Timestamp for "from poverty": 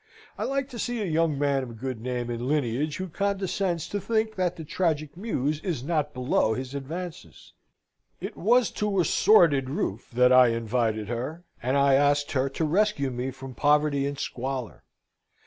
13.29-14.07